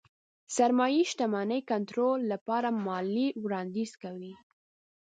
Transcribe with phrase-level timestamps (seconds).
[0.55, 4.33] سرمايې شتمنۍ کنټرول لپاره ماليې وړانديز کوي.